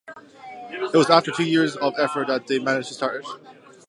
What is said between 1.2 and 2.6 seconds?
two years of effort that they